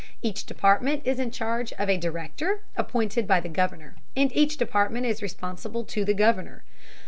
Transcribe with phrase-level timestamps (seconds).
[0.23, 5.05] Each department is in charge of a director, appointed by the Governor, and each department
[5.05, 6.63] is responsible to the Governor.